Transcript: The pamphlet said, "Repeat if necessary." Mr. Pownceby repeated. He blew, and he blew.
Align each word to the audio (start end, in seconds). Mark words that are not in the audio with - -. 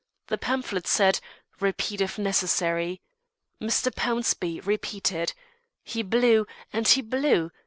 The 0.29 0.37
pamphlet 0.39 0.87
said, 0.87 1.19
"Repeat 1.59 2.01
if 2.01 2.17
necessary." 2.17 3.01
Mr. 3.61 3.93
Pownceby 3.93 4.65
repeated. 4.65 5.33
He 5.83 6.01
blew, 6.01 6.47
and 6.73 6.87
he 6.87 7.03
blew. 7.03 7.51